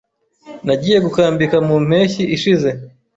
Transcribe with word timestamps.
Nagiye 0.65 0.97
gukambika 1.05 1.57
mu 1.67 1.75
mpeshyi 1.87 2.23
ishize. 2.35 2.69